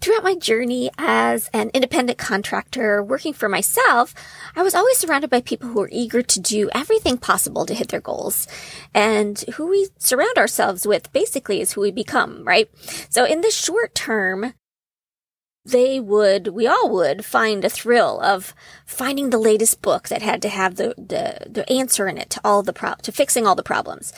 Throughout 0.00 0.22
my 0.22 0.36
journey 0.36 0.90
as 0.96 1.50
an 1.52 1.70
independent 1.74 2.18
contractor 2.18 3.02
working 3.02 3.32
for 3.32 3.48
myself, 3.48 4.14
I 4.54 4.62
was 4.62 4.74
always 4.74 4.96
surrounded 4.96 5.28
by 5.28 5.40
people 5.40 5.68
who 5.68 5.80
were 5.80 5.90
eager 5.90 6.22
to 6.22 6.40
do 6.40 6.70
everything 6.72 7.18
possible 7.18 7.66
to 7.66 7.74
hit 7.74 7.88
their 7.88 8.00
goals. 8.00 8.46
And 8.94 9.40
who 9.54 9.66
we 9.66 9.88
surround 9.98 10.38
ourselves 10.38 10.86
with 10.86 11.12
basically 11.12 11.60
is 11.60 11.72
who 11.72 11.80
we 11.80 11.90
become, 11.90 12.44
right? 12.44 12.70
So 13.10 13.24
in 13.24 13.40
the 13.40 13.50
short 13.50 13.94
term, 13.96 14.54
they 15.64 15.98
would, 15.98 16.48
we 16.48 16.66
all 16.66 16.88
would 16.90 17.24
find 17.24 17.64
a 17.64 17.70
thrill 17.70 18.20
of 18.20 18.54
finding 18.86 19.30
the 19.30 19.38
latest 19.38 19.82
book 19.82 20.08
that 20.08 20.22
had 20.22 20.40
to 20.42 20.48
have 20.48 20.76
the, 20.76 20.94
the, 20.96 21.50
the 21.50 21.70
answer 21.70 22.06
in 22.06 22.18
it 22.18 22.30
to 22.30 22.40
all 22.44 22.62
the 22.62 22.72
pro, 22.72 22.94
to 23.02 23.12
fixing 23.12 23.46
all 23.46 23.54
the 23.54 23.62
problems. 23.62 24.12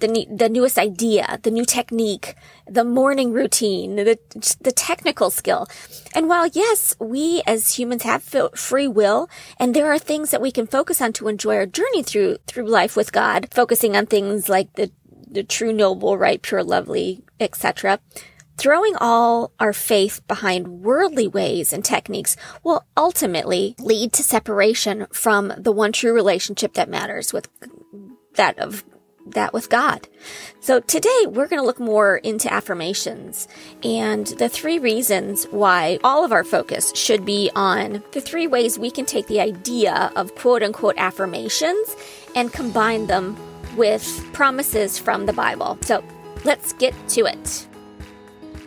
The, 0.00 0.26
the 0.30 0.48
newest 0.48 0.78
idea, 0.78 1.38
the 1.42 1.50
new 1.50 1.64
technique, 1.64 2.34
the 2.66 2.84
morning 2.84 3.32
routine, 3.32 3.96
the, 3.96 4.18
the 4.60 4.72
technical 4.72 5.30
skill. 5.30 5.66
And 6.14 6.28
while 6.28 6.46
yes, 6.48 6.94
we 6.98 7.42
as 7.46 7.78
humans 7.78 8.02
have 8.02 8.22
free 8.54 8.88
will 8.88 9.30
and 9.58 9.72
there 9.72 9.90
are 9.92 9.98
things 9.98 10.30
that 10.30 10.42
we 10.42 10.50
can 10.50 10.66
focus 10.66 11.00
on 11.00 11.12
to 11.14 11.28
enjoy 11.28 11.56
our 11.56 11.66
journey 11.66 12.02
through, 12.02 12.38
through 12.46 12.68
life 12.68 12.96
with 12.96 13.12
God, 13.12 13.48
focusing 13.52 13.96
on 13.96 14.06
things 14.06 14.48
like 14.48 14.74
the, 14.74 14.90
the 15.30 15.44
true 15.44 15.72
noble, 15.72 16.18
right, 16.18 16.42
pure, 16.42 16.64
lovely, 16.64 17.22
etc 17.40 18.00
Throwing 18.56 18.94
all 18.96 19.52
our 19.58 19.72
faith 19.72 20.26
behind 20.28 20.84
worldly 20.84 21.26
ways 21.26 21.72
and 21.72 21.84
techniques 21.84 22.36
will 22.62 22.84
ultimately 22.96 23.74
lead 23.80 24.12
to 24.12 24.22
separation 24.22 25.06
from 25.12 25.52
the 25.58 25.72
one 25.72 25.92
true 25.92 26.12
relationship 26.12 26.74
that 26.74 26.88
matters 26.88 27.32
with 27.32 27.48
that 28.36 28.58
of 28.58 28.84
that 29.26 29.52
with 29.52 29.70
God. 29.70 30.08
So 30.60 30.80
today 30.80 31.26
we're 31.26 31.48
going 31.48 31.60
to 31.60 31.66
look 31.66 31.80
more 31.80 32.18
into 32.18 32.52
affirmations 32.52 33.48
and 33.82 34.26
the 34.26 34.48
three 34.48 34.78
reasons 34.78 35.44
why 35.46 35.98
all 36.04 36.24
of 36.24 36.32
our 36.32 36.44
focus 36.44 36.92
should 36.94 37.24
be 37.24 37.50
on 37.54 38.02
the 38.12 38.20
three 38.20 38.46
ways 38.46 38.78
we 38.78 38.90
can 38.90 39.06
take 39.06 39.26
the 39.26 39.40
idea 39.40 40.12
of 40.16 40.34
quote 40.34 40.62
unquote 40.62 40.96
affirmations 40.98 41.96
and 42.34 42.52
combine 42.52 43.06
them 43.06 43.36
with 43.76 44.24
promises 44.32 44.98
from 44.98 45.26
the 45.26 45.32
Bible. 45.32 45.78
So 45.82 46.04
let's 46.44 46.72
get 46.74 46.94
to 47.10 47.26
it. 47.26 47.66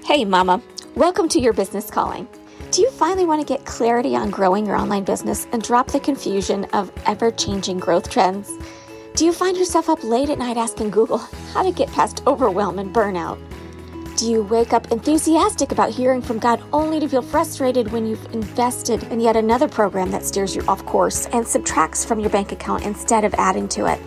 Hey, 0.06 0.26
Mama. 0.26 0.62
Welcome 0.96 1.30
to 1.30 1.40
Your 1.40 1.54
Business 1.54 1.92
Calling. 1.92 2.28
Do 2.72 2.82
you 2.82 2.90
finally 2.92 3.26
want 3.26 3.40
to 3.40 3.54
get 3.54 3.66
clarity 3.66 4.16
on 4.16 4.30
growing 4.30 4.66
your 4.66 4.76
online 4.76 5.04
business 5.04 5.48
and 5.52 5.62
drop 5.62 5.88
the 5.88 6.00
confusion 6.00 6.66
of 6.74 6.92
ever 7.06 7.32
changing 7.32 7.80
growth 7.80 8.10
trends? 8.10 8.52
Do 9.18 9.26
you 9.26 9.34
find 9.34 9.58
yourself 9.58 9.90
up 9.90 10.04
late 10.04 10.30
at 10.30 10.38
night 10.38 10.58
asking 10.58 10.92
Google 10.92 11.18
how 11.52 11.64
to 11.64 11.72
get 11.72 11.92
past 11.92 12.22
overwhelm 12.28 12.78
and 12.78 12.94
burnout? 12.94 13.40
Do 14.16 14.30
you 14.30 14.44
wake 14.44 14.74
up 14.74 14.92
enthusiastic 14.92 15.72
about 15.72 15.90
hearing 15.90 16.22
from 16.22 16.38
God 16.38 16.62
only 16.72 17.00
to 17.00 17.10
feel 17.10 17.24
frustrated 17.24 17.92
when 17.92 18.06
you've 18.06 18.24
invested 18.32 19.02
in 19.06 19.20
yet 19.20 19.36
another 19.36 19.68
program 19.68 20.12
that 20.12 20.24
steers 20.24 20.56
you 20.56 20.62
off 20.68 20.86
course 20.86 21.26
and 21.34 21.48
subtracts 21.48 22.06
from 22.06 22.20
your 22.20 22.30
bank 22.30 22.52
account 22.52 22.86
instead 22.86 23.24
of 23.24 23.34
adding 23.40 23.68
to 23.70 23.92
it? 23.92 24.00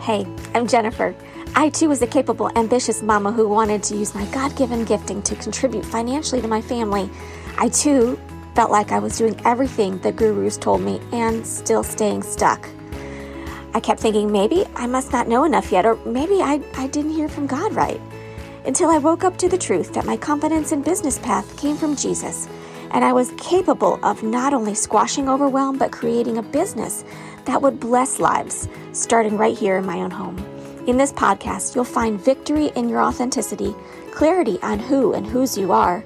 Hey, 0.00 0.26
I'm 0.56 0.66
Jennifer. 0.66 1.14
I 1.54 1.68
too 1.68 1.88
was 1.88 2.02
a 2.02 2.08
capable, 2.08 2.50
ambitious 2.58 3.00
mama 3.00 3.30
who 3.30 3.46
wanted 3.46 3.84
to 3.84 3.96
use 3.96 4.12
my 4.12 4.24
God 4.32 4.56
given 4.56 4.84
gifting 4.84 5.22
to 5.22 5.36
contribute 5.36 5.86
financially 5.86 6.42
to 6.42 6.48
my 6.48 6.62
family. 6.62 7.08
I 7.58 7.68
too 7.68 8.18
felt 8.56 8.72
like 8.72 8.90
I 8.90 8.98
was 8.98 9.16
doing 9.18 9.40
everything 9.44 9.98
the 9.98 10.10
gurus 10.10 10.56
told 10.56 10.80
me 10.80 11.00
and 11.12 11.46
still 11.46 11.84
staying 11.84 12.24
stuck. 12.24 12.68
I 13.78 13.80
kept 13.80 14.00
thinking 14.00 14.32
maybe 14.32 14.64
I 14.74 14.88
must 14.88 15.12
not 15.12 15.28
know 15.28 15.44
enough 15.44 15.70
yet, 15.70 15.86
or 15.86 15.94
maybe 16.04 16.42
I, 16.42 16.60
I 16.74 16.88
didn't 16.88 17.12
hear 17.12 17.28
from 17.28 17.46
God 17.46 17.72
right. 17.74 18.00
Until 18.64 18.90
I 18.90 18.98
woke 18.98 19.22
up 19.22 19.36
to 19.36 19.48
the 19.48 19.56
truth 19.56 19.94
that 19.94 20.04
my 20.04 20.16
confidence 20.16 20.72
and 20.72 20.84
business 20.84 21.16
path 21.20 21.56
came 21.56 21.76
from 21.76 21.94
Jesus, 21.94 22.48
and 22.90 23.04
I 23.04 23.12
was 23.12 23.32
capable 23.36 24.00
of 24.04 24.24
not 24.24 24.52
only 24.52 24.74
squashing 24.74 25.28
overwhelm, 25.28 25.78
but 25.78 25.92
creating 25.92 26.38
a 26.38 26.42
business 26.42 27.04
that 27.44 27.62
would 27.62 27.78
bless 27.78 28.18
lives, 28.18 28.68
starting 28.90 29.36
right 29.36 29.56
here 29.56 29.76
in 29.76 29.86
my 29.86 29.98
own 29.98 30.10
home. 30.10 30.38
In 30.88 30.96
this 30.96 31.12
podcast, 31.12 31.76
you'll 31.76 31.84
find 31.84 32.20
victory 32.20 32.72
in 32.74 32.88
your 32.88 33.00
authenticity, 33.00 33.76
clarity 34.10 34.58
on 34.60 34.80
who 34.80 35.12
and 35.12 35.24
whose 35.24 35.56
you 35.56 35.70
are, 35.70 36.04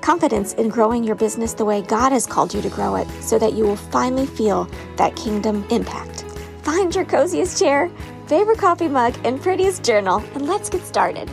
confidence 0.00 0.54
in 0.54 0.68
growing 0.70 1.04
your 1.04 1.14
business 1.14 1.52
the 1.52 1.64
way 1.64 1.82
God 1.82 2.10
has 2.10 2.26
called 2.26 2.52
you 2.52 2.60
to 2.62 2.68
grow 2.68 2.96
it 2.96 3.06
so 3.20 3.38
that 3.38 3.52
you 3.52 3.62
will 3.62 3.76
finally 3.76 4.26
feel 4.26 4.68
that 4.96 5.14
kingdom 5.14 5.64
impact. 5.70 6.21
Find 6.62 6.94
your 6.94 7.04
coziest 7.04 7.58
chair, 7.58 7.90
favorite 8.28 8.58
coffee 8.58 8.86
mug, 8.86 9.18
and 9.24 9.42
prettiest 9.42 9.82
journal, 9.82 10.22
and 10.34 10.46
let's 10.46 10.70
get 10.70 10.82
started. 10.82 11.28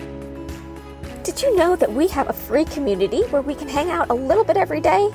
Did 1.23 1.40
you 1.44 1.56
know 1.56 1.75
that 1.75 1.94
we 1.94 2.07
have 2.07 2.29
a 2.29 2.34
free 2.34 2.66
community 2.66 3.22
where 3.25 3.44
we 3.44 3.53
can 3.53 3.68
hang 3.68 3.91
out 3.91 4.09
a 4.09 4.13
little 4.13 4.44
bit 4.44 4.57
every 4.57 4.81
day? 4.81 5.07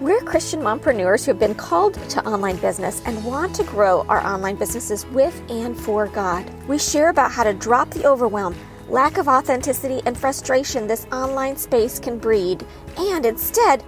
We're 0.00 0.22
Christian 0.22 0.60
mompreneurs 0.60 1.26
who 1.26 1.32
have 1.32 1.38
been 1.38 1.54
called 1.54 1.94
to 2.10 2.26
online 2.26 2.56
business 2.56 3.02
and 3.04 3.22
want 3.22 3.54
to 3.56 3.64
grow 3.64 4.06
our 4.08 4.26
online 4.26 4.56
businesses 4.56 5.04
with 5.06 5.38
and 5.50 5.78
for 5.78 6.06
God. 6.06 6.48
We 6.66 6.78
share 6.78 7.10
about 7.10 7.32
how 7.32 7.44
to 7.44 7.52
drop 7.52 7.90
the 7.90 8.06
overwhelm, 8.06 8.56
lack 8.88 9.18
of 9.18 9.28
authenticity, 9.28 10.00
and 10.06 10.16
frustration 10.16 10.86
this 10.86 11.06
online 11.12 11.58
space 11.58 11.98
can 11.98 12.18
breed, 12.18 12.64
and 12.96 13.26
instead, 13.26 13.84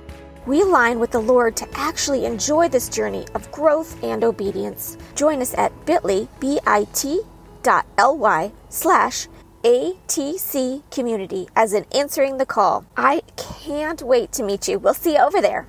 we 0.46 0.62
align 0.62 0.98
with 0.98 1.10
the 1.10 1.20
Lord 1.20 1.56
to 1.56 1.68
actually 1.74 2.24
enjoy 2.24 2.68
this 2.68 2.88
journey 2.88 3.26
of 3.34 3.50
growth 3.52 4.02
and 4.02 4.24
obedience. 4.24 4.96
Join 5.14 5.40
us 5.40 5.54
at 5.54 5.72
bit.ly, 5.86 6.28
B-I-T 6.38 7.20
dot 7.62 7.86
L-Y 7.98 8.52
slash 8.68 9.28
ATC 9.62 10.82
community 10.90 11.48
as 11.54 11.72
in 11.74 11.84
answering 11.92 12.38
the 12.38 12.46
call. 12.46 12.84
I 12.96 13.22
can't 13.36 14.00
wait 14.02 14.32
to 14.32 14.42
meet 14.42 14.68
you. 14.68 14.78
We'll 14.78 14.94
see 14.94 15.14
you 15.14 15.18
over 15.18 15.40
there 15.40 15.66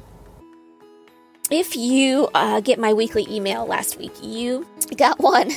if 1.51 1.75
you 1.75 2.29
uh, 2.33 2.61
get 2.61 2.79
my 2.79 2.93
weekly 2.93 3.27
email 3.29 3.65
last 3.65 3.99
week, 3.99 4.13
you 4.23 4.65
got 4.95 5.19
one 5.19 5.51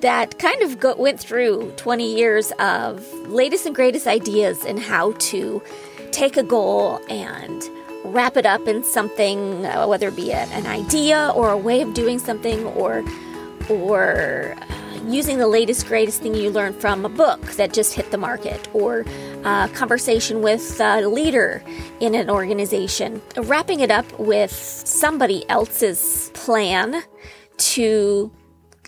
that 0.00 0.38
kind 0.38 0.62
of 0.62 0.98
went 0.98 1.18
through 1.18 1.72
20 1.76 2.16
years 2.16 2.52
of 2.60 3.12
latest 3.28 3.66
and 3.66 3.74
greatest 3.74 4.06
ideas 4.06 4.64
and 4.64 4.78
how 4.78 5.12
to 5.18 5.60
take 6.12 6.36
a 6.36 6.42
goal 6.42 7.00
and 7.10 7.68
wrap 8.04 8.36
it 8.36 8.46
up 8.46 8.66
in 8.66 8.82
something, 8.82 9.66
uh, 9.66 9.86
whether 9.86 10.08
it 10.08 10.16
be 10.16 10.30
a, 10.30 10.44
an 10.52 10.66
idea 10.66 11.32
or 11.34 11.50
a 11.50 11.56
way 11.56 11.82
of 11.82 11.94
doing 11.94 12.18
something 12.18 12.64
or 12.66 13.04
or 13.68 14.56
using 15.06 15.38
the 15.38 15.46
latest, 15.46 15.86
greatest 15.86 16.22
thing 16.22 16.34
you 16.34 16.50
learned 16.50 16.76
from 16.76 17.04
a 17.04 17.08
book 17.08 17.40
that 17.52 17.72
just 17.72 17.94
hit 17.94 18.10
the 18.10 18.18
market, 18.18 18.68
or 18.74 19.04
a 19.44 19.68
conversation 19.74 20.42
with 20.42 20.80
a 20.80 21.06
leader 21.06 21.62
in 22.00 22.14
an 22.14 22.28
organization, 22.28 23.22
wrapping 23.36 23.80
it 23.80 23.90
up 23.90 24.06
with 24.18 24.52
somebody 24.52 25.48
else's 25.48 26.30
plan 26.34 27.02
to, 27.56 28.30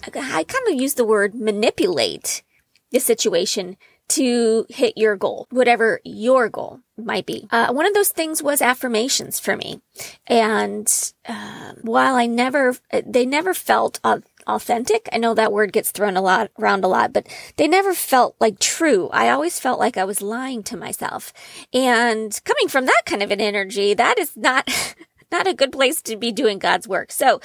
I 0.05 0.45
kind 0.45 0.69
of 0.69 0.75
use 0.75 0.95
the 0.95 1.05
word 1.05 1.35
manipulate 1.35 2.43
the 2.91 3.01
situation 3.01 3.77
to 4.09 4.67
hit 4.69 4.99
your 4.99 5.17
goal, 5.17 5.47
whatever 5.51 6.01
your 6.05 6.49
goal 6.49 6.81
might 6.97 7.27
be. 7.27 7.47
Uh, 7.51 7.73
one 7.73 7.87
of 7.87 7.95
those 7.95 8.11
things 8.11 8.43
was 8.43 8.61
affirmations 8.61 9.41
for 9.41 9.57
me. 9.57 9.81
And 10.27 10.87
uh, 11.27 11.73
while 11.81 12.15
I 12.15 12.27
never, 12.27 12.77
they 13.07 13.25
never 13.25 13.55
felt 13.55 14.01
authentic. 14.47 15.09
I 15.13 15.19
know 15.19 15.35
that 15.35 15.53
word 15.53 15.73
gets 15.73 15.91
thrown 15.91 16.17
a 16.17 16.23
lot 16.23 16.51
around 16.59 16.85
a 16.85 16.89
lot, 16.89 17.13
but 17.13 17.27
they 17.57 17.69
never 17.69 17.95
felt 17.95 18.37
like 18.41 18.59
true. 18.59 19.09
I 19.13 19.31
always 19.31 19.59
felt 19.59 19.79
like 19.81 19.97
I 19.97 20.05
was 20.05 20.21
lying 20.21 20.63
to 20.65 20.77
myself. 20.77 21.33
And 21.73 22.39
coming 22.45 22.69
from 22.69 22.87
that 22.87 23.03
kind 23.07 23.23
of 23.23 23.31
an 23.31 23.41
energy, 23.41 23.95
that 23.95 24.19
is 24.19 24.37
not, 24.37 24.69
not 25.33 25.47
a 25.47 25.55
good 25.55 25.73
place 25.73 26.03
to 26.03 26.17
be 26.17 26.33
doing 26.33 26.59
God's 26.59 26.89
work. 26.89 27.13
So 27.13 27.41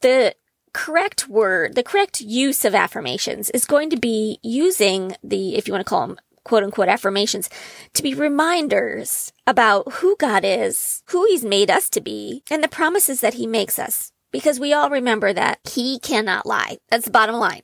the 0.00 0.34
correct 0.72 1.28
word, 1.28 1.74
the 1.74 1.82
correct 1.82 2.20
use 2.20 2.64
of 2.64 2.74
affirmations 2.74 3.50
is 3.50 3.64
going 3.64 3.90
to 3.90 3.96
be 3.96 4.38
using 4.42 5.16
the, 5.22 5.56
if 5.56 5.66
you 5.66 5.72
want 5.72 5.84
to 5.84 5.88
call 5.88 6.06
them 6.06 6.18
quote 6.44 6.64
unquote 6.64 6.88
affirmations 6.88 7.48
to 7.94 8.02
be 8.02 8.14
reminders 8.14 9.32
about 9.46 9.92
who 9.94 10.16
God 10.16 10.44
is, 10.44 11.02
who 11.10 11.24
he's 11.26 11.44
made 11.44 11.70
us 11.70 11.88
to 11.90 12.00
be, 12.00 12.42
and 12.50 12.62
the 12.62 12.68
promises 12.68 13.20
that 13.20 13.34
he 13.34 13.46
makes 13.46 13.78
us 13.78 14.12
because 14.32 14.58
we 14.58 14.72
all 14.72 14.90
remember 14.90 15.32
that 15.32 15.60
he 15.70 15.98
cannot 15.98 16.46
lie. 16.46 16.78
That's 16.88 17.04
the 17.04 17.10
bottom 17.10 17.36
line. 17.36 17.62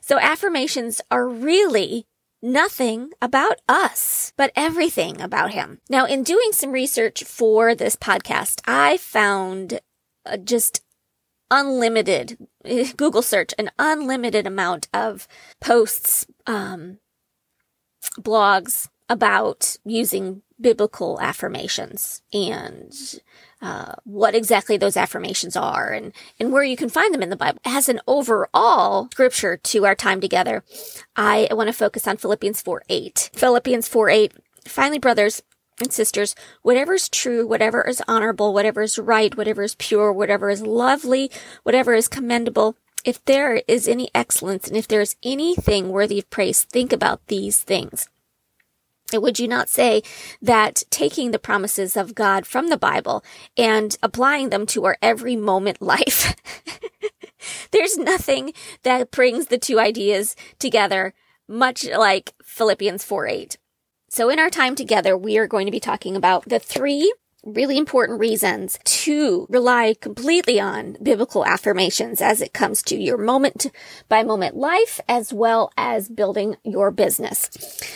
So 0.00 0.18
affirmations 0.18 1.00
are 1.10 1.28
really 1.28 2.06
nothing 2.40 3.10
about 3.20 3.58
us, 3.68 4.32
but 4.36 4.52
everything 4.54 5.20
about 5.20 5.52
him. 5.52 5.80
Now, 5.90 6.06
in 6.06 6.22
doing 6.22 6.52
some 6.52 6.72
research 6.72 7.24
for 7.24 7.74
this 7.74 7.96
podcast, 7.96 8.60
I 8.66 8.96
found 8.98 9.80
uh, 10.24 10.36
just 10.36 10.82
unlimited 11.50 12.38
Google 12.96 13.22
search, 13.22 13.52
an 13.58 13.70
unlimited 13.78 14.46
amount 14.46 14.88
of 14.92 15.28
posts, 15.60 16.26
um, 16.46 16.98
blogs 18.18 18.88
about 19.08 19.76
using 19.84 20.42
biblical 20.60 21.20
affirmations 21.20 22.22
and 22.32 23.20
uh, 23.60 23.92
what 24.04 24.34
exactly 24.34 24.76
those 24.76 24.96
affirmations 24.96 25.56
are 25.56 25.90
and, 25.90 26.12
and 26.38 26.52
where 26.52 26.62
you 26.62 26.76
can 26.76 26.88
find 26.88 27.12
them 27.12 27.22
in 27.22 27.30
the 27.30 27.36
Bible. 27.36 27.58
As 27.64 27.88
an 27.88 28.00
overall 28.06 29.08
scripture 29.10 29.56
to 29.56 29.86
our 29.86 29.94
time 29.94 30.20
together, 30.20 30.62
I 31.16 31.48
want 31.50 31.68
to 31.68 31.72
focus 31.72 32.06
on 32.06 32.16
Philippians 32.16 32.60
4 32.62 32.82
8. 32.88 33.30
Philippians 33.34 33.88
4 33.88 34.08
8. 34.10 34.32
Finally, 34.66 34.98
brothers, 34.98 35.42
and 35.80 35.92
sisters, 35.92 36.34
whatever 36.62 36.94
is 36.94 37.08
true, 37.08 37.46
whatever 37.46 37.82
is 37.82 38.02
honorable, 38.06 38.52
whatever 38.54 38.82
is 38.82 38.98
right, 38.98 39.36
whatever 39.36 39.62
is 39.62 39.74
pure, 39.76 40.12
whatever 40.12 40.50
is 40.50 40.62
lovely, 40.62 41.30
whatever 41.62 41.94
is 41.94 42.08
commendable, 42.08 42.76
if 43.04 43.22
there 43.24 43.62
is 43.68 43.86
any 43.86 44.10
excellence 44.14 44.68
and 44.68 44.76
if 44.76 44.88
there 44.88 45.00
is 45.00 45.16
anything 45.22 45.88
worthy 45.88 46.18
of 46.18 46.30
praise, 46.30 46.64
think 46.64 46.92
about 46.92 47.26
these 47.26 47.60
things. 47.60 48.08
And 49.12 49.22
would 49.22 49.38
you 49.38 49.46
not 49.46 49.68
say 49.68 50.02
that 50.40 50.82
taking 50.90 51.30
the 51.30 51.38
promises 51.38 51.96
of 51.96 52.14
God 52.14 52.46
from 52.46 52.68
the 52.68 52.78
Bible 52.78 53.22
and 53.56 53.96
applying 54.02 54.48
them 54.48 54.64
to 54.66 54.84
our 54.86 54.96
every 55.02 55.36
moment 55.36 55.82
life, 55.82 56.34
there's 57.70 57.98
nothing 57.98 58.54
that 58.82 59.10
brings 59.10 59.46
the 59.46 59.58
two 59.58 59.78
ideas 59.78 60.34
together 60.58 61.12
much 61.46 61.84
like 61.84 62.32
Philippians 62.42 63.04
4 63.04 63.26
8. 63.26 63.58
So 64.14 64.28
in 64.28 64.38
our 64.38 64.48
time 64.48 64.76
together, 64.76 65.18
we 65.18 65.38
are 65.38 65.48
going 65.48 65.66
to 65.66 65.72
be 65.72 65.80
talking 65.80 66.14
about 66.14 66.48
the 66.48 66.60
three 66.60 67.12
really 67.42 67.76
important 67.76 68.20
reasons 68.20 68.78
to 68.84 69.44
rely 69.50 69.96
completely 70.00 70.60
on 70.60 70.96
biblical 71.02 71.44
affirmations 71.44 72.22
as 72.22 72.40
it 72.40 72.52
comes 72.52 72.80
to 72.84 72.96
your 72.96 73.18
moment 73.18 73.66
by 74.08 74.22
moment 74.22 74.56
life 74.56 75.00
as 75.08 75.32
well 75.32 75.72
as 75.76 76.08
building 76.08 76.54
your 76.62 76.92
business. 76.92 77.50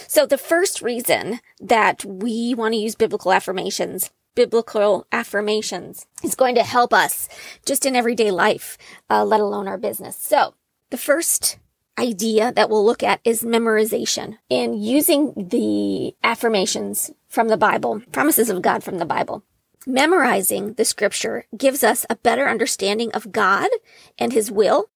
So 0.08 0.26
the 0.26 0.38
first 0.38 0.82
reason 0.82 1.38
that 1.60 2.04
we 2.04 2.52
want 2.52 2.74
to 2.74 2.80
use 2.80 2.96
biblical 2.96 3.32
affirmations 3.32 4.10
biblical 4.34 5.06
affirmations 5.12 6.06
is 6.24 6.34
going 6.34 6.56
to 6.56 6.64
help 6.64 6.92
us 6.92 7.28
just 7.64 7.86
in 7.86 7.94
everyday 7.94 8.32
life, 8.32 8.76
uh, 9.08 9.24
let 9.24 9.40
alone 9.40 9.68
our 9.68 9.78
business. 9.78 10.16
So 10.16 10.54
the 10.90 10.96
first 10.96 11.58
idea 11.98 12.52
that 12.52 12.70
we'll 12.70 12.84
look 12.84 13.02
at 13.02 13.20
is 13.24 13.42
memorization 13.42 14.38
and 14.50 14.82
using 14.82 15.32
the 15.36 16.14
affirmations 16.22 17.10
from 17.28 17.48
the 17.48 17.56
Bible, 17.56 18.00
promises 18.12 18.48
of 18.48 18.62
God 18.62 18.82
from 18.84 18.98
the 18.98 19.04
Bible. 19.04 19.42
Memorizing 19.86 20.74
the 20.74 20.84
scripture 20.84 21.46
gives 21.56 21.82
us 21.82 22.06
a 22.08 22.16
better 22.16 22.48
understanding 22.48 23.10
of 23.12 23.32
God 23.32 23.68
and 24.18 24.32
his 24.32 24.50
will 24.50 24.90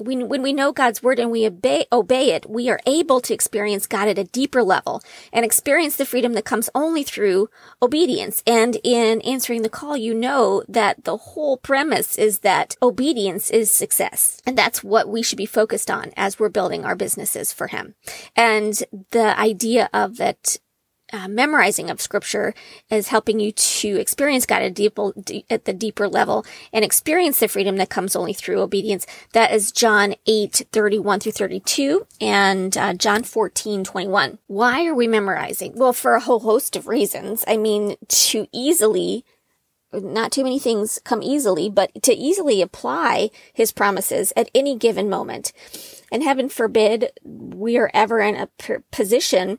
when, 0.00 0.28
when 0.28 0.42
we 0.42 0.52
know 0.52 0.72
God's 0.72 1.02
word 1.02 1.18
and 1.18 1.30
we 1.30 1.46
obey, 1.46 1.86
obey 1.92 2.32
it, 2.32 2.48
we 2.48 2.68
are 2.70 2.80
able 2.86 3.20
to 3.20 3.34
experience 3.34 3.86
God 3.86 4.08
at 4.08 4.18
a 4.18 4.24
deeper 4.24 4.62
level 4.62 5.02
and 5.32 5.44
experience 5.44 5.96
the 5.96 6.06
freedom 6.06 6.32
that 6.34 6.44
comes 6.44 6.70
only 6.74 7.02
through 7.02 7.48
obedience. 7.82 8.42
And 8.46 8.78
in 8.82 9.20
answering 9.22 9.62
the 9.62 9.68
call, 9.68 9.96
you 9.96 10.14
know 10.14 10.62
that 10.68 11.04
the 11.04 11.16
whole 11.16 11.56
premise 11.56 12.16
is 12.16 12.40
that 12.40 12.76
obedience 12.82 13.50
is 13.50 13.70
success. 13.70 14.40
And 14.46 14.56
that's 14.56 14.82
what 14.82 15.08
we 15.08 15.22
should 15.22 15.38
be 15.38 15.46
focused 15.46 15.90
on 15.90 16.12
as 16.16 16.38
we're 16.38 16.48
building 16.48 16.84
our 16.84 16.96
businesses 16.96 17.52
for 17.52 17.66
Him. 17.66 17.94
And 18.34 18.82
the 19.10 19.38
idea 19.38 19.90
of 19.92 20.16
that 20.16 20.56
uh, 21.12 21.28
memorizing 21.28 21.90
of 21.90 22.00
scripture 22.00 22.54
is 22.90 23.08
helping 23.08 23.40
you 23.40 23.52
to 23.52 24.00
experience 24.00 24.46
God 24.46 24.62
at, 24.62 24.74
deep, 24.74 24.98
at 25.50 25.64
the 25.64 25.72
deeper 25.72 26.08
level 26.08 26.44
and 26.72 26.84
experience 26.84 27.40
the 27.40 27.48
freedom 27.48 27.76
that 27.76 27.90
comes 27.90 28.16
only 28.16 28.32
through 28.32 28.60
obedience. 28.60 29.06
That 29.32 29.52
is 29.52 29.72
John 29.72 30.14
8, 30.26 30.66
31 30.72 31.20
through 31.20 31.32
32 31.32 32.06
and 32.20 32.76
uh, 32.76 32.94
John 32.94 33.22
14, 33.22 33.84
21. 33.84 34.38
Why 34.46 34.86
are 34.86 34.94
we 34.94 35.08
memorizing? 35.08 35.72
Well, 35.76 35.92
for 35.92 36.14
a 36.14 36.20
whole 36.20 36.40
host 36.40 36.76
of 36.76 36.86
reasons. 36.86 37.44
I 37.46 37.56
mean, 37.56 37.96
to 38.08 38.46
easily 38.52 39.24
not 39.92 40.30
too 40.32 40.44
many 40.44 40.58
things 40.58 41.00
come 41.04 41.22
easily, 41.22 41.68
but 41.68 41.90
to 42.02 42.14
easily 42.14 42.62
apply 42.62 43.30
his 43.52 43.72
promises 43.72 44.32
at 44.36 44.50
any 44.54 44.76
given 44.76 45.10
moment. 45.10 45.52
And 46.12 46.22
heaven 46.22 46.48
forbid 46.48 47.10
we 47.24 47.76
are 47.76 47.90
ever 47.92 48.20
in 48.20 48.36
a 48.36 48.48
position 48.90 49.58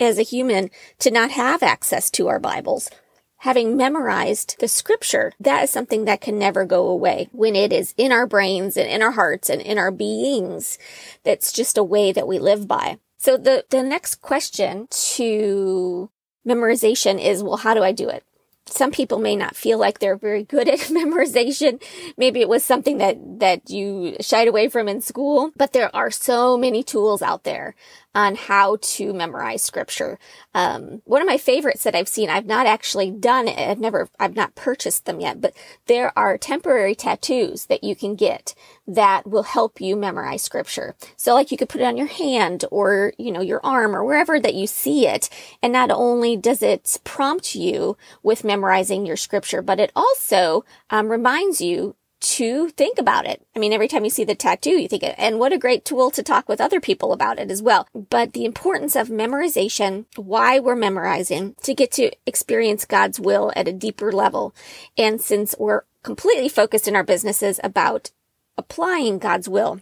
as 0.00 0.18
a 0.18 0.22
human 0.22 0.70
to 0.98 1.10
not 1.10 1.30
have 1.30 1.62
access 1.62 2.10
to 2.10 2.28
our 2.28 2.38
Bibles. 2.38 2.90
Having 3.38 3.76
memorized 3.76 4.56
the 4.58 4.68
scripture, 4.68 5.32
that 5.38 5.64
is 5.64 5.70
something 5.70 6.04
that 6.06 6.20
can 6.20 6.38
never 6.38 6.64
go 6.64 6.88
away 6.88 7.28
when 7.32 7.54
it 7.54 7.72
is 7.72 7.94
in 7.96 8.10
our 8.10 8.26
brains 8.26 8.76
and 8.76 8.88
in 8.88 9.02
our 9.02 9.12
hearts 9.12 9.50
and 9.50 9.60
in 9.60 9.78
our 9.78 9.90
beings. 9.90 10.78
That's 11.22 11.52
just 11.52 11.78
a 11.78 11.84
way 11.84 12.12
that 12.12 12.26
we 12.26 12.38
live 12.38 12.66
by. 12.66 12.98
So 13.18 13.36
the, 13.36 13.64
the 13.70 13.82
next 13.82 14.16
question 14.16 14.88
to 14.90 16.10
memorization 16.46 17.22
is, 17.22 17.42
well, 17.42 17.58
how 17.58 17.74
do 17.74 17.82
I 17.82 17.92
do 17.92 18.08
it? 18.08 18.24
some 18.68 18.90
people 18.90 19.18
may 19.18 19.36
not 19.36 19.56
feel 19.56 19.78
like 19.78 19.98
they're 19.98 20.16
very 20.16 20.44
good 20.44 20.68
at 20.68 20.80
memorization. 20.80 21.82
Maybe 22.16 22.40
it 22.40 22.48
was 22.48 22.64
something 22.64 22.98
that, 22.98 23.16
that 23.40 23.70
you 23.70 24.16
shied 24.20 24.48
away 24.48 24.68
from 24.68 24.88
in 24.88 25.00
school, 25.00 25.52
but 25.56 25.72
there 25.72 25.94
are 25.94 26.10
so 26.10 26.56
many 26.56 26.82
tools 26.82 27.22
out 27.22 27.44
there 27.44 27.74
on 28.16 28.34
how 28.34 28.78
to 28.80 29.12
memorize 29.12 29.62
scripture. 29.62 30.18
Um, 30.54 31.02
one 31.04 31.20
of 31.20 31.28
my 31.28 31.36
favorites 31.36 31.84
that 31.84 31.94
I've 31.94 32.08
seen, 32.08 32.30
I've 32.30 32.46
not 32.46 32.66
actually 32.66 33.10
done 33.10 33.46
it. 33.46 33.58
I've 33.58 33.78
never, 33.78 34.08
I've 34.18 34.34
not 34.34 34.54
purchased 34.54 35.04
them 35.04 35.20
yet, 35.20 35.38
but 35.38 35.52
there 35.84 36.18
are 36.18 36.38
temporary 36.38 36.94
tattoos 36.94 37.66
that 37.66 37.84
you 37.84 37.94
can 37.94 38.14
get 38.14 38.54
that 38.86 39.26
will 39.26 39.42
help 39.42 39.82
you 39.82 39.96
memorize 39.96 40.40
scripture. 40.40 40.96
So 41.18 41.34
like 41.34 41.52
you 41.52 41.58
could 41.58 41.68
put 41.68 41.82
it 41.82 41.86
on 41.86 41.98
your 41.98 42.06
hand 42.06 42.64
or, 42.70 43.12
you 43.18 43.30
know, 43.30 43.42
your 43.42 43.60
arm 43.62 43.94
or 43.94 44.02
wherever 44.02 44.40
that 44.40 44.54
you 44.54 44.66
see 44.66 45.06
it. 45.06 45.28
And 45.62 45.70
not 45.70 45.90
only 45.90 46.38
does 46.38 46.62
it 46.62 46.96
prompt 47.04 47.54
you 47.54 47.98
with 48.22 48.44
memorizing 48.44 49.04
your 49.04 49.18
scripture, 49.18 49.60
but 49.60 49.78
it 49.78 49.92
also 49.94 50.64
um, 50.88 51.10
reminds 51.10 51.60
you 51.60 51.96
to 52.26 52.70
think 52.70 52.98
about 52.98 53.26
it. 53.26 53.46
I 53.54 53.60
mean, 53.60 53.72
every 53.72 53.86
time 53.86 54.02
you 54.02 54.10
see 54.10 54.24
the 54.24 54.34
tattoo, 54.34 54.80
you 54.80 54.88
think 54.88 55.04
it, 55.04 55.14
and 55.16 55.38
what 55.38 55.52
a 55.52 55.58
great 55.58 55.84
tool 55.84 56.10
to 56.10 56.22
talk 56.22 56.48
with 56.48 56.60
other 56.60 56.80
people 56.80 57.12
about 57.12 57.38
it 57.38 57.50
as 57.50 57.62
well. 57.62 57.86
But 57.94 58.32
the 58.32 58.44
importance 58.44 58.96
of 58.96 59.08
memorization, 59.08 60.06
why 60.16 60.58
we're 60.58 60.74
memorizing 60.74 61.54
to 61.62 61.74
get 61.74 61.92
to 61.92 62.10
experience 62.26 62.84
God's 62.84 63.20
will 63.20 63.52
at 63.54 63.68
a 63.68 63.72
deeper 63.72 64.10
level. 64.10 64.54
And 64.98 65.20
since 65.20 65.54
we're 65.58 65.82
completely 66.02 66.48
focused 66.48 66.88
in 66.88 66.96
our 66.96 67.04
businesses 67.04 67.60
about 67.62 68.10
applying 68.58 69.18
God's 69.18 69.48
will, 69.48 69.80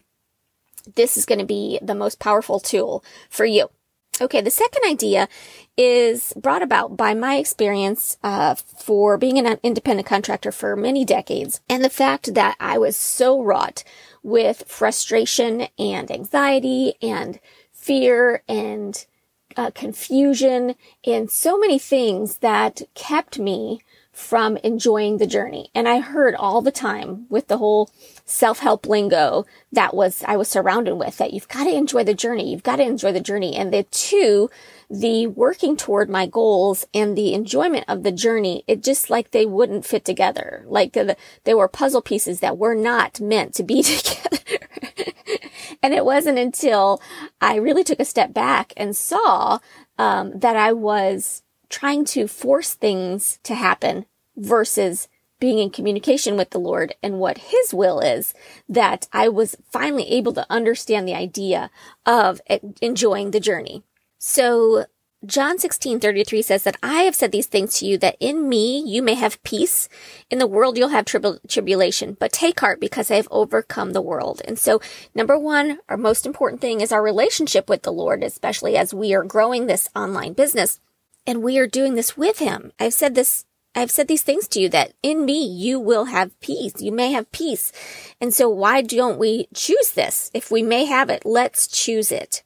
this 0.97 1.17
is 1.17 1.25
going 1.25 1.39
to 1.39 1.47
be 1.47 1.79
the 1.81 1.95
most 1.95 2.19
powerful 2.19 2.61
tool 2.61 3.03
for 3.31 3.47
you. 3.47 3.71
Okay, 4.21 4.41
the 4.41 4.51
second 4.51 4.83
idea 4.87 5.29
is 5.77 6.33
brought 6.37 6.63
about 6.63 6.97
by 6.97 7.15
my 7.15 7.37
experience 7.37 8.17
uh, 8.23 8.55
for 8.55 9.19
being 9.19 9.39
an 9.39 9.59
independent 9.65 10.07
contractor 10.07 10.53
for 10.53 10.77
many 10.77 11.05
decades, 11.05 11.61
and 11.69 11.83
the 11.83 11.91
fact 11.91 12.35
that 12.35 12.57
I 12.61 12.79
was 12.79 12.97
so 12.97 13.43
wrought 13.43 13.83
with 14.23 14.65
frustration 14.69 15.67
and 15.79 16.11
anxiety 16.13 16.95
and 17.03 17.41
fear 17.73 18.45
and 18.49 19.05
uh, 19.57 19.71
confusion 19.73 20.77
and 21.05 21.31
so 21.31 21.59
many 21.59 21.79
things 21.79 22.39
that 22.39 22.83
kept 22.95 23.39
me 23.39 23.83
from 24.15 24.57
enjoying 24.59 25.19
the 25.19 25.27
journey. 25.27 25.69
And 25.75 25.89
I 25.89 25.99
heard 25.99 26.37
all 26.37 26.63
the 26.63 26.71
time 26.71 27.27
with 27.29 27.49
the 27.49 27.59
whole 27.59 27.91
self-help 28.25 28.87
lingo 28.87 29.45
that 29.73 29.93
was, 29.93 30.23
I 30.27 30.37
was 30.37 30.49
surrounded 30.49 30.95
with 30.95 31.19
that 31.19 31.33
you've 31.33 31.49
got 31.49 31.65
to 31.65 31.75
enjoy 31.75 32.05
the 32.05 32.15
journey. 32.15 32.51
You've 32.51 32.63
got 32.63 32.77
to 32.77 32.85
enjoy 32.85 33.11
the 33.11 33.21
journey. 33.21 33.57
And 33.57 33.73
the 33.73 33.83
two, 33.83 34.51
the 34.89 35.27
working 35.27 35.77
toward 35.77 36.09
my 36.09 36.27
goals 36.27 36.87
and 36.95 37.19
the 37.19 37.35
enjoyment 37.35 37.87
of 37.89 38.05
the 38.05 38.13
journey, 38.13 38.63
it 38.69 38.85
just 38.85 39.11
like 39.11 39.33
they 39.33 39.47
wouldn't 39.47 39.85
fit 39.85 40.05
together. 40.05 40.65
Like 40.69 40.93
the, 40.93 41.17
they 41.43 41.55
were 41.55 41.67
puzzle 41.67 42.01
pieces 42.01 42.39
that 42.39 42.57
were 42.57 42.77
not 42.77 43.21
meant 43.21 43.53
to 43.55 43.65
be 43.65 43.83
together. 43.83 44.39
and 45.83 45.93
it 45.93 46.05
wasn't 46.05 46.39
until 46.39 47.03
I 47.41 47.57
really 47.57 47.83
took 47.83 47.99
a 47.99 48.05
step 48.05 48.33
back 48.33 48.73
and 48.77 48.97
saw, 48.97 49.59
um, 49.99 50.39
that 50.39 50.57
I 50.57 50.73
was 50.73 51.43
trying 51.75 52.05
to 52.05 52.29
force 52.29 52.73
things 52.75 53.41
to 53.43 53.53
happen 53.53 54.07
versus 54.37 55.09
being 55.41 55.59
in 55.59 55.71
communication 55.71 56.37
with 56.37 56.51
the 56.51 56.61
Lord 56.61 56.95
and 57.03 57.19
what 57.19 57.51
His 57.51 57.75
will 57.75 57.99
is, 57.99 58.33
that 58.69 59.09
I 59.13 59.29
was 59.29 59.57
finally 59.73 60.09
able 60.09 60.33
to 60.35 60.47
understand 60.49 61.09
the 61.09 61.17
idea 61.17 61.73
of 62.07 62.41
enjoying 62.81 63.33
the 63.33 63.41
journey. 63.41 63.83
So 64.19 64.87
John 65.27 65.59
16, 65.59 65.99
33 65.99 66.43
says 66.43 66.63
that 66.63 66.77
I 66.81 67.03
have 67.03 67.17
said 67.17 67.33
these 67.33 67.49
things 67.49 67.79
to 67.79 67.87
you 67.87 67.99
that 67.99 68.17
in 68.21 68.49
me 68.49 68.85
you 68.87 69.03
may 69.03 69.15
have 69.15 69.43
peace. 69.43 69.89
In 70.31 70.39
the 70.39 70.47
world 70.47 70.79
you'll 70.79 70.91
have 70.91 71.07
tribul- 71.07 71.41
tribulation, 71.49 72.17
but 72.21 72.33
take 72.33 72.61
heart 72.61 72.79
because 72.79 73.11
I 73.11 73.17
have 73.17 73.29
overcome 73.33 73.95
the 73.95 74.03
world. 74.03 74.41
And 74.47 74.59
so 74.59 74.81
number 75.13 75.37
one, 75.37 75.81
our 75.89 75.97
most 75.97 76.25
important 76.25 76.61
thing 76.61 76.81
is 76.81 76.93
our 76.93 77.03
relationship 77.03 77.69
with 77.69 77.83
the 77.83 77.93
Lord, 77.93 78.23
especially 78.23 78.77
as 78.77 78.95
we 78.95 79.13
are 79.13 79.25
growing 79.25 79.67
this 79.67 79.89
online 79.97 80.35
business. 80.35 80.79
And 81.27 81.43
we 81.43 81.59
are 81.59 81.67
doing 81.67 81.95
this 81.95 82.17
with 82.17 82.39
him. 82.39 82.73
I've 82.79 82.95
said 82.95 83.15
this, 83.15 83.47
I've 83.75 83.91
said 83.91 84.09
these 84.09 84.23
things 84.23 84.47
to 84.49 84.61
you 84.61 84.69
that 84.71 84.93
in 85.03 85.25
me 85.25 85.45
you 85.45 85.81
will 85.81 86.07
have 86.07 86.39
peace. 86.41 86.81
You 86.81 86.93
may 86.93 87.13
have 87.13 87.33
peace. 87.33 87.73
And 88.21 88.33
so 88.35 88.49
why 88.49 88.83
don't 88.83 89.19
we 89.19 89.49
choose 89.55 89.93
this? 89.93 90.31
If 90.35 90.51
we 90.51 90.63
may 90.63 90.85
have 90.85 91.11
it, 91.11 91.25
let's 91.25 91.67
choose 91.67 92.13
it. 92.13 92.43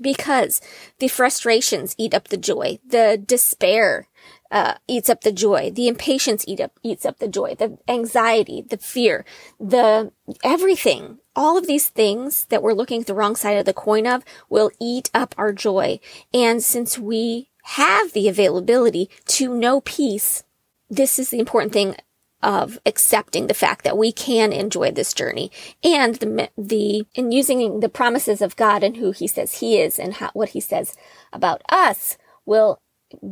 Because 0.00 0.62
the 0.98 1.08
frustrations 1.08 1.94
eat 1.98 2.14
up 2.14 2.28
the 2.28 2.38
joy, 2.38 2.78
the 2.86 3.22
despair 3.24 4.08
uh, 4.52 4.74
eats 4.86 5.08
up 5.08 5.22
the 5.22 5.32
joy, 5.32 5.70
the 5.70 5.88
impatience 5.88 6.44
eat 6.46 6.60
up, 6.60 6.78
eats 6.82 7.06
up 7.06 7.18
the 7.18 7.28
joy, 7.28 7.54
the 7.54 7.78
anxiety, 7.88 8.62
the 8.62 8.76
fear, 8.76 9.24
the 9.58 10.12
everything. 10.44 11.18
All 11.34 11.56
of 11.56 11.66
these 11.66 11.88
things 11.88 12.44
that 12.46 12.62
we're 12.62 12.74
looking 12.74 13.00
at 13.00 13.06
the 13.06 13.14
wrong 13.14 13.34
side 13.34 13.56
of 13.56 13.64
the 13.64 13.72
coin 13.72 14.06
of 14.06 14.24
will 14.50 14.70
eat 14.78 15.10
up 15.14 15.34
our 15.38 15.52
joy. 15.52 16.00
And 16.34 16.62
since 16.62 16.98
we 16.98 17.48
have 17.62 18.12
the 18.12 18.28
availability 18.28 19.08
to 19.26 19.54
know 19.54 19.80
peace. 19.80 20.44
This 20.90 21.18
is 21.18 21.30
the 21.30 21.38
important 21.38 21.72
thing 21.72 21.96
of 22.42 22.80
accepting 22.84 23.46
the 23.46 23.54
fact 23.54 23.84
that 23.84 23.96
we 23.96 24.10
can 24.10 24.52
enjoy 24.52 24.90
this 24.90 25.14
journey 25.14 25.50
and 25.84 26.16
the, 26.16 26.50
the, 26.58 27.06
in 27.14 27.30
using 27.30 27.80
the 27.80 27.88
promises 27.88 28.42
of 28.42 28.56
God 28.56 28.82
and 28.82 28.96
who 28.96 29.12
he 29.12 29.28
says 29.28 29.60
he 29.60 29.80
is 29.80 29.98
and 29.98 30.14
how, 30.14 30.30
what 30.32 30.50
he 30.50 30.60
says 30.60 30.96
about 31.32 31.62
us 31.68 32.18
will 32.44 32.80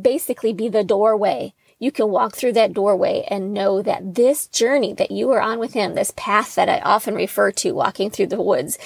basically 0.01 0.53
be 0.53 0.69
the 0.69 0.83
doorway. 0.83 1.53
You 1.77 1.91
can 1.91 2.09
walk 2.09 2.35
through 2.35 2.53
that 2.53 2.73
doorway 2.73 3.25
and 3.27 3.53
know 3.53 3.81
that 3.81 4.15
this 4.15 4.47
journey 4.47 4.93
that 4.93 5.11
you 5.11 5.31
are 5.31 5.41
on 5.41 5.59
with 5.59 5.73
him, 5.73 5.95
this 5.95 6.13
path 6.15 6.55
that 6.55 6.69
I 6.69 6.79
often 6.79 7.15
refer 7.15 7.51
to 7.51 7.71
walking 7.71 8.11
through 8.11 8.27
the 8.27 8.41
woods, 8.41 8.77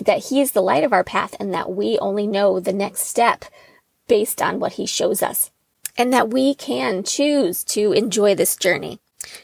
that 0.00 0.24
he 0.24 0.40
is 0.40 0.50
the 0.50 0.60
light 0.60 0.84
of 0.84 0.92
our 0.92 1.04
path 1.04 1.34
and 1.40 1.54
that 1.54 1.70
we 1.70 1.96
only 2.00 2.26
know 2.26 2.60
the 2.60 2.72
next 2.72 3.02
step 3.02 3.44
based 4.10 4.42
on 4.42 4.58
what 4.58 4.72
he 4.72 4.86
shows 4.86 5.22
us 5.22 5.52
and 5.96 6.12
that 6.12 6.30
we 6.30 6.52
can 6.52 7.04
choose 7.04 7.62
to 7.62 7.92
enjoy 7.92 8.34
this 8.34 8.56
journey. 8.56 8.98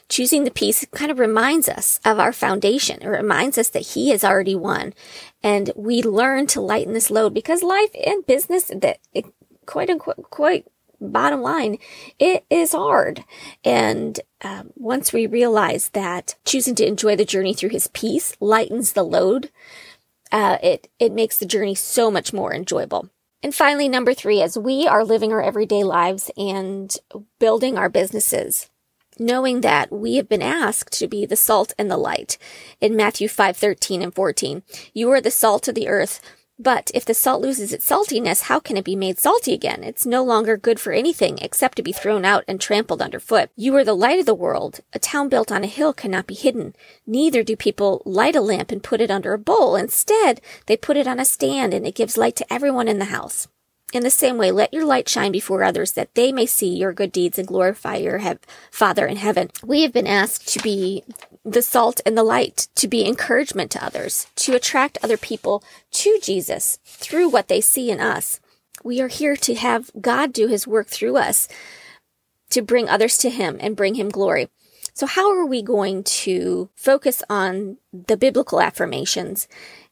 Choosing 0.09 0.43
the 0.43 0.51
peace 0.51 0.85
kind 0.91 1.09
of 1.09 1.19
reminds 1.19 1.69
us 1.69 2.01
of 2.03 2.19
our 2.19 2.33
foundation. 2.33 3.01
It 3.01 3.07
reminds 3.07 3.57
us 3.57 3.69
that 3.69 3.93
He 3.93 4.09
has 4.09 4.25
already 4.25 4.55
won. 4.55 4.93
And 5.41 5.71
we 5.75 6.01
learn 6.01 6.47
to 6.47 6.59
lighten 6.59 6.93
this 6.93 7.09
load 7.09 7.33
because 7.33 7.63
life 7.63 7.91
and 8.05 8.25
business, 8.25 8.65
that 8.75 8.97
it, 9.13 9.25
quite 9.65 9.89
unquote, 9.89 10.29
quite 10.29 10.65
bottom 10.99 11.41
line, 11.41 11.77
it 12.19 12.43
is 12.49 12.73
hard. 12.73 13.23
And 13.63 14.19
um, 14.41 14.71
once 14.75 15.13
we 15.13 15.27
realize 15.27 15.89
that 15.89 16.35
choosing 16.43 16.75
to 16.75 16.87
enjoy 16.87 17.15
the 17.15 17.23
journey 17.23 17.53
through 17.53 17.69
His 17.69 17.87
peace 17.87 18.35
lightens 18.41 18.93
the 18.93 19.03
load, 19.03 19.49
uh, 20.31 20.57
it 20.61 20.89
it 20.99 21.13
makes 21.13 21.37
the 21.37 21.45
journey 21.45 21.75
so 21.75 22.11
much 22.11 22.33
more 22.33 22.53
enjoyable. 22.53 23.09
And 23.43 23.53
finally, 23.53 23.87
number 23.87 24.13
three, 24.13 24.41
as 24.41 24.57
we 24.57 24.87
are 24.87 25.03
living 25.03 25.31
our 25.31 25.41
everyday 25.41 25.83
lives 25.83 26.31
and 26.37 26.95
building 27.39 27.77
our 27.77 27.89
businesses, 27.89 28.69
knowing 29.19 29.61
that 29.61 29.91
we 29.91 30.15
have 30.15 30.27
been 30.27 30.41
asked 30.41 30.97
to 30.99 31.07
be 31.07 31.25
the 31.25 31.35
salt 31.35 31.73
and 31.77 31.89
the 31.89 31.97
light 31.97 32.37
in 32.81 32.95
Matthew 32.95 33.27
5, 33.27 33.55
13 33.55 34.01
and 34.01 34.13
14. 34.13 34.63
You 34.93 35.11
are 35.11 35.21
the 35.21 35.31
salt 35.31 35.67
of 35.67 35.75
the 35.75 35.87
earth. 35.87 36.19
But 36.59 36.89
if 36.95 37.05
the 37.05 37.13
salt 37.13 37.41
loses 37.41 37.71
its 37.71 37.87
saltiness, 37.87 38.43
how 38.43 38.59
can 38.59 38.77
it 38.77 38.83
be 38.83 38.95
made 38.95 39.19
salty 39.19 39.53
again? 39.53 39.83
It's 39.83 40.07
no 40.07 40.23
longer 40.23 40.57
good 40.57 40.79
for 40.79 40.91
anything 40.91 41.37
except 41.39 41.75
to 41.77 41.83
be 41.83 41.91
thrown 41.91 42.25
out 42.25 42.43
and 42.47 42.59
trampled 42.59 43.01
underfoot. 43.01 43.51
You 43.55 43.75
are 43.75 43.83
the 43.83 43.93
light 43.93 44.19
of 44.19 44.25
the 44.25 44.33
world. 44.33 44.79
A 44.91 44.99
town 44.99 45.29
built 45.29 45.51
on 45.51 45.63
a 45.63 45.67
hill 45.67 45.93
cannot 45.93 46.25
be 46.25 46.33
hidden. 46.33 46.75
Neither 47.05 47.43
do 47.43 47.55
people 47.55 48.01
light 48.05 48.35
a 48.35 48.41
lamp 48.41 48.71
and 48.71 48.81
put 48.81 49.01
it 49.01 49.11
under 49.11 49.33
a 49.33 49.37
bowl. 49.37 49.75
Instead, 49.75 50.41
they 50.65 50.75
put 50.75 50.97
it 50.97 51.07
on 51.07 51.19
a 51.19 51.25
stand 51.25 51.75
and 51.75 51.85
it 51.85 51.95
gives 51.95 52.17
light 52.17 52.35
to 52.37 52.53
everyone 52.53 52.87
in 52.87 52.97
the 52.97 53.05
house. 53.05 53.47
In 53.93 54.03
the 54.03 54.09
same 54.09 54.37
way, 54.37 54.51
let 54.51 54.73
your 54.73 54.85
light 54.85 55.07
shine 55.07 55.31
before 55.31 55.63
others 55.63 55.93
that 55.93 56.13
they 56.13 56.33
may 56.33 56.45
see 56.45 56.75
your 56.75 56.91
good 56.91 57.11
deeds 57.11 57.39
and 57.39 57.47
glorify 57.47 57.95
your 57.95 58.17
he- 58.17 58.33
Father 58.69 59.07
in 59.07 59.15
heaven. 59.15 59.49
We 59.63 59.83
have 59.83 59.93
been 59.93 60.07
asked 60.07 60.49
to 60.49 60.59
be 60.59 61.05
the 61.45 61.61
salt 61.61 62.01
and 62.05 62.17
the 62.17 62.23
light, 62.23 62.67
to 62.75 62.89
be 62.89 63.05
encouragement 63.05 63.71
to 63.71 63.83
others, 63.83 64.27
to 64.35 64.55
attract 64.55 64.97
other 65.01 65.15
people 65.15 65.63
to 65.91 66.19
Jesus 66.21 66.79
through 66.83 67.29
what 67.29 67.47
they 67.47 67.61
see 67.61 67.89
in 67.89 68.01
us. 68.01 68.41
We 68.83 68.99
are 68.99 69.07
here 69.07 69.37
to 69.37 69.55
have 69.55 69.89
God 70.01 70.33
do 70.33 70.47
his 70.47 70.67
work 70.67 70.87
through 70.87 71.15
us 71.15 71.47
to 72.49 72.61
bring 72.61 72.89
others 72.89 73.17
to 73.19 73.29
him 73.29 73.57
and 73.61 73.75
bring 73.75 73.95
him 73.95 74.09
glory. 74.09 74.49
So 74.93 75.05
how 75.05 75.31
are 75.31 75.45
we 75.45 75.61
going 75.61 76.03
to 76.03 76.69
focus 76.75 77.23
on 77.29 77.77
the 77.93 78.17
biblical 78.17 78.59
affirmations 78.59 79.47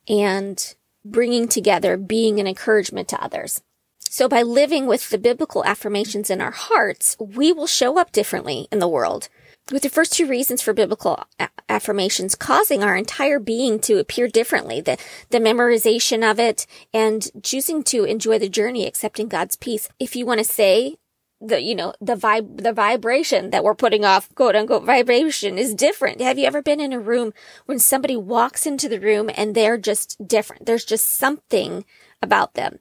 and 0.07 0.75
bringing 1.05 1.47
together 1.47 1.95
being 1.95 2.39
an 2.39 2.47
encouragement 2.47 3.07
to 3.09 3.23
others? 3.23 3.61
So 4.09 4.29
by 4.29 4.43
living 4.43 4.87
with 4.87 5.09
the 5.09 5.17
biblical 5.17 5.63
affirmations 5.65 6.29
in 6.29 6.41
our 6.41 6.51
hearts, 6.51 7.17
we 7.19 7.51
will 7.51 7.67
show 7.67 7.99
up 7.99 8.11
differently 8.11 8.67
in 8.71 8.79
the 8.79 8.87
world. 8.87 9.29
With 9.71 9.81
the 9.81 9.89
first 9.89 10.13
two 10.13 10.27
reasons 10.27 10.61
for 10.61 10.73
biblical 10.73 11.23
a- 11.39 11.49
affirmations 11.67 12.35
causing 12.35 12.83
our 12.83 12.95
entire 12.95 13.39
being 13.39 13.79
to 13.79 13.97
appear 13.97 14.27
differently, 14.27 14.79
the, 14.79 14.97
the 15.31 15.39
memorization 15.39 16.29
of 16.29 16.39
it 16.39 16.67
and 16.93 17.27
choosing 17.41 17.83
to 17.85 18.03
enjoy 18.03 18.37
the 18.37 18.47
journey, 18.47 18.85
accepting 18.85 19.27
God's 19.27 19.55
peace. 19.55 19.89
If 19.99 20.15
you 20.15 20.25
want 20.25 20.37
to 20.37 20.45
say 20.45 20.97
the, 21.41 21.61
you 21.61 21.73
know, 21.75 21.93
the 21.99 22.15
vibe, 22.15 22.61
the 22.61 22.73
vibration 22.73 23.49
that 23.49 23.63
we're 23.63 23.75
putting 23.75 24.05
off, 24.05 24.33
quote 24.35 24.55
unquote, 24.55 24.83
vibration 24.83 25.57
is 25.57 25.73
different. 25.73 26.21
Have 26.21 26.37
you 26.37 26.45
ever 26.45 26.61
been 26.61 26.79
in 26.79 26.93
a 26.93 26.99
room 26.99 27.33
when 27.65 27.79
somebody 27.79 28.15
walks 28.15 28.67
into 28.67 28.87
the 28.87 28.99
room 28.99 29.31
and 29.35 29.55
they're 29.55 29.77
just 29.77 30.27
different? 30.27 30.67
There's 30.67 30.85
just 30.85 31.07
something 31.09 31.85
about 32.21 32.53
them 32.53 32.79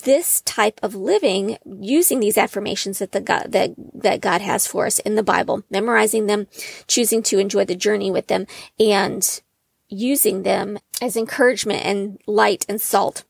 this 0.00 0.40
type 0.42 0.80
of 0.82 0.94
living 0.94 1.58
using 1.64 2.20
these 2.20 2.38
affirmations 2.38 2.98
that 2.98 3.12
the 3.12 3.20
God, 3.20 3.46
that, 3.52 3.70
that 3.94 4.20
God 4.20 4.40
has 4.40 4.66
for 4.66 4.86
us 4.86 4.98
in 5.00 5.14
the 5.14 5.22
Bible, 5.22 5.62
memorizing 5.70 6.26
them, 6.26 6.46
choosing 6.86 7.22
to 7.24 7.38
enjoy 7.38 7.64
the 7.64 7.74
journey 7.74 8.10
with 8.10 8.26
them 8.26 8.46
and 8.78 9.40
using 9.88 10.42
them 10.42 10.78
as 11.02 11.16
encouragement 11.16 11.84
and 11.84 12.20
light 12.26 12.64
and 12.68 12.80
salt 12.80 13.24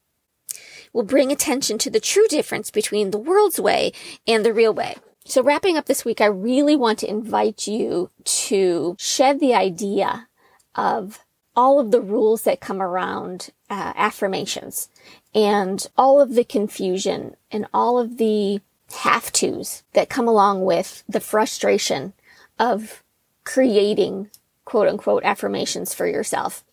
will 0.92 1.02
bring 1.02 1.30
attention 1.30 1.78
to 1.78 1.90
the 1.90 2.00
true 2.00 2.26
difference 2.28 2.70
between 2.70 3.10
the 3.10 3.18
world's 3.18 3.60
way 3.60 3.92
and 4.26 4.44
the 4.44 4.52
real 4.52 4.74
way. 4.74 4.96
So 5.24 5.42
wrapping 5.42 5.76
up 5.76 5.86
this 5.86 6.04
week, 6.04 6.20
I 6.20 6.26
really 6.26 6.76
want 6.76 6.98
to 7.00 7.10
invite 7.10 7.66
you 7.66 8.10
to 8.24 8.96
shed 8.98 9.38
the 9.38 9.54
idea 9.54 10.28
of 10.74 11.20
all 11.54 11.78
of 11.78 11.90
the 11.90 12.00
rules 12.00 12.42
that 12.42 12.60
come 12.60 12.82
around 12.82 13.50
uh, 13.70 13.92
affirmations 13.96 14.88
and 15.34 15.86
all 15.96 16.20
of 16.20 16.34
the 16.34 16.44
confusion 16.44 17.36
and 17.50 17.66
all 17.72 17.98
of 17.98 18.18
the 18.18 18.60
have 18.98 19.30
tos 19.30 19.84
that 19.92 20.08
come 20.08 20.26
along 20.26 20.64
with 20.64 21.04
the 21.08 21.20
frustration 21.20 22.12
of 22.58 23.02
creating 23.44 24.28
quote 24.64 24.88
unquote 24.88 25.22
affirmations 25.24 25.94
for 25.94 26.06
yourself. 26.06 26.64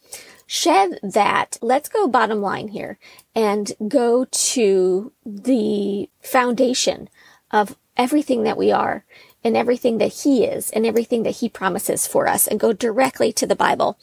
Shed 0.47 0.99
that. 1.03 1.57
Let's 1.61 1.89
go 1.89 2.07
bottom 2.07 2.41
line 2.41 2.69
here 2.69 2.97
and 3.35 3.71
go 3.87 4.25
to 4.25 5.11
the 5.25 6.09
foundation 6.21 7.09
of 7.51 7.77
everything 7.97 8.43
that 8.43 8.57
we 8.57 8.71
are 8.71 9.03
and 9.43 9.57
everything 9.57 9.97
that 9.97 10.13
he 10.23 10.45
is 10.45 10.69
and 10.71 10.85
everything 10.85 11.23
that 11.23 11.37
he 11.37 11.49
promises 11.49 12.07
for 12.07 12.27
us 12.27 12.47
and 12.47 12.59
go 12.59 12.73
directly 12.73 13.31
to 13.33 13.45
the 13.45 13.55
Bible 13.55 13.97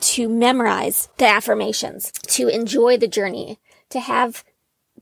to 0.00 0.28
memorize 0.28 1.08
the 1.18 1.26
affirmations, 1.26 2.12
to 2.28 2.48
enjoy 2.48 2.96
the 2.96 3.08
journey, 3.08 3.58
to 3.90 4.00
have 4.00 4.44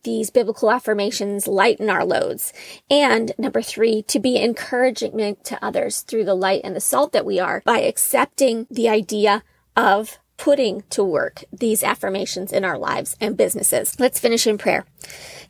these 0.04 0.30
biblical 0.30 0.70
affirmations 0.70 1.46
lighten 1.46 1.88
our 1.88 2.04
loads. 2.04 2.52
And 2.90 3.32
number 3.38 3.62
three, 3.62 4.02
to 4.04 4.18
be 4.18 4.42
encouragement 4.42 5.44
to 5.44 5.64
others 5.64 6.00
through 6.00 6.24
the 6.24 6.34
light 6.34 6.62
and 6.64 6.74
the 6.74 6.80
salt 6.80 7.12
that 7.12 7.26
we 7.26 7.38
are 7.38 7.62
by 7.64 7.80
accepting 7.80 8.66
the 8.70 8.88
idea 8.88 9.44
of 9.76 10.18
putting 10.42 10.82
to 10.90 11.04
work 11.04 11.44
these 11.52 11.84
affirmations 11.84 12.52
in 12.52 12.64
our 12.64 12.76
lives 12.76 13.16
and 13.20 13.36
businesses. 13.36 13.94
Let's 14.00 14.18
finish 14.18 14.44
in 14.44 14.58
prayer. 14.58 14.84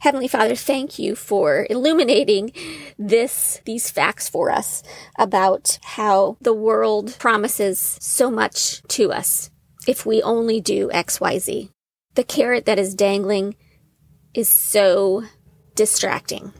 Heavenly 0.00 0.28
Father, 0.28 0.54
thank 0.54 0.98
you 0.98 1.14
for 1.14 1.66
illuminating 1.70 2.52
this, 2.98 3.62
these 3.64 3.90
facts 3.90 4.28
for 4.28 4.50
us 4.50 4.82
about 5.18 5.78
how 5.82 6.36
the 6.42 6.52
world 6.52 7.16
promises 7.18 7.96
so 8.02 8.30
much 8.30 8.82
to 8.88 9.10
us 9.10 9.50
if 9.88 10.04
we 10.04 10.20
only 10.20 10.60
do 10.60 10.90
XYZ. 10.92 11.70
The 12.14 12.24
carrot 12.24 12.66
that 12.66 12.78
is 12.78 12.94
dangling 12.94 13.56
is 14.34 14.50
so 14.50 15.24
distracting 15.74 16.52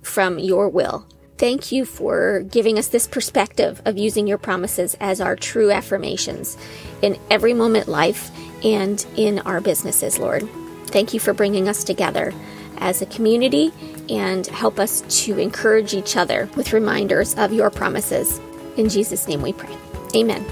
from 0.00 0.38
your 0.38 0.68
will. 0.68 1.08
Thank 1.38 1.70
you 1.70 1.84
for 1.84 2.40
giving 2.40 2.78
us 2.78 2.88
this 2.88 3.06
perspective 3.06 3.80
of 3.84 3.96
using 3.96 4.26
your 4.26 4.38
promises 4.38 4.96
as 5.00 5.20
our 5.20 5.36
true 5.36 5.70
affirmations 5.70 6.56
in 7.00 7.16
every 7.30 7.54
moment 7.54 7.86
life 7.86 8.30
and 8.64 9.06
in 9.16 9.38
our 9.40 9.60
businesses, 9.60 10.18
Lord. 10.18 10.48
Thank 10.88 11.14
you 11.14 11.20
for 11.20 11.32
bringing 11.32 11.68
us 11.68 11.84
together 11.84 12.34
as 12.78 13.02
a 13.02 13.06
community 13.06 13.72
and 14.08 14.48
help 14.48 14.80
us 14.80 15.02
to 15.24 15.38
encourage 15.38 15.94
each 15.94 16.16
other 16.16 16.48
with 16.56 16.72
reminders 16.72 17.36
of 17.36 17.52
your 17.52 17.70
promises. 17.70 18.40
In 18.76 18.88
Jesus' 18.88 19.28
name 19.28 19.40
we 19.40 19.52
pray. 19.52 19.76
Amen. 20.16 20.44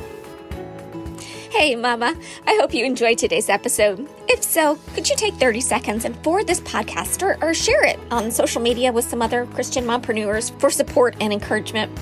Hey, 1.51 1.75
Mama. 1.75 2.15
I 2.47 2.59
hope 2.61 2.75
you 2.75 2.85
enjoyed 2.85 3.19
today's 3.19 3.49
episode. 3.49 4.09
If 4.29 4.43
so, 4.43 4.77
could 4.95 5.09
you 5.09 5.15
take 5.15 5.35
30 5.35 5.61
seconds 5.61 6.05
and 6.05 6.17
forward 6.25 6.49
this 6.49 6.61
podcast 6.61 7.23
or, 7.23 7.43
or 7.45 7.55
share 7.55 7.85
it 7.85 8.01
on 8.11 8.33
social 8.33 8.61
media 8.61 8.91
with 8.93 9.05
some 9.05 9.23
other 9.23 9.47
Christian 9.47 9.85
mompreneurs 9.85 10.59
for 10.59 10.69
support 10.69 11.15
and 11.21 11.33
encouragement? 11.33 11.97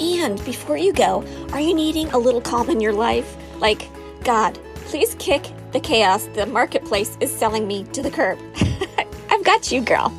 And 0.00 0.42
before 0.46 0.78
you 0.78 0.94
go, 0.94 1.22
are 1.52 1.60
you 1.60 1.74
needing 1.74 2.08
a 2.08 2.18
little 2.18 2.40
calm 2.40 2.70
in 2.70 2.80
your 2.80 2.94
life? 2.94 3.36
Like, 3.58 3.88
God, 4.24 4.58
please 4.86 5.14
kick 5.18 5.44
the 5.72 5.80
chaos 5.80 6.24
the 6.34 6.46
marketplace 6.46 7.18
is 7.20 7.30
selling 7.30 7.68
me 7.68 7.84
to 7.92 8.02
the 8.02 8.10
curb. 8.10 8.38
I've 9.30 9.44
got 9.44 9.70
you, 9.70 9.82
girl. 9.82 10.12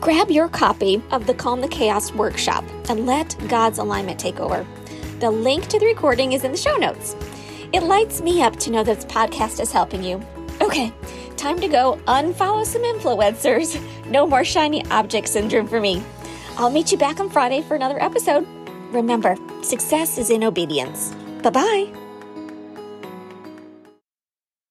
Grab 0.00 0.30
your 0.30 0.48
copy 0.48 1.02
of 1.10 1.26
the 1.26 1.34
Calm 1.34 1.60
the 1.60 1.68
Chaos 1.68 2.12
workshop 2.12 2.64
and 2.88 3.06
let 3.06 3.36
God's 3.48 3.78
alignment 3.78 4.18
take 4.18 4.40
over. 4.40 4.66
The 5.20 5.30
link 5.30 5.66
to 5.68 5.78
the 5.78 5.86
recording 5.86 6.32
is 6.32 6.44
in 6.44 6.52
the 6.52 6.58
show 6.58 6.76
notes. 6.76 7.16
It 7.72 7.82
lights 7.82 8.22
me 8.22 8.42
up 8.42 8.56
to 8.60 8.70
know 8.70 8.82
that 8.82 8.96
this 8.96 9.04
podcast 9.04 9.60
is 9.60 9.72
helping 9.72 10.02
you. 10.02 10.24
Okay, 10.66 10.92
time 11.36 11.60
to 11.60 11.68
go 11.68 11.96
unfollow 12.08 12.66
some 12.66 12.82
influencers. 12.82 13.80
No 14.10 14.26
more 14.26 14.44
shiny 14.44 14.84
object 14.86 15.28
syndrome 15.28 15.68
for 15.68 15.80
me. 15.80 16.02
I'll 16.56 16.70
meet 16.70 16.90
you 16.90 16.98
back 16.98 17.20
on 17.20 17.30
Friday 17.30 17.62
for 17.62 17.76
another 17.76 18.02
episode. 18.02 18.44
Remember, 18.90 19.36
success 19.62 20.18
is 20.18 20.28
in 20.28 20.42
obedience. 20.42 21.14
Bye 21.40 21.50
bye. 21.50 22.05